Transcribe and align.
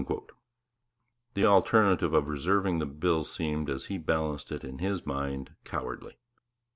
The 1.35 1.41
other 1.43 1.47
alternative 1.49 2.11
of 2.15 2.27
reserving 2.27 2.79
the 2.79 2.87
bill 2.87 3.23
seemed, 3.23 3.69
as 3.69 3.85
he 3.85 3.99
balanced 3.99 4.51
it 4.51 4.63
in 4.63 4.79
his 4.79 5.05
mind, 5.05 5.51
cowardly. 5.63 6.17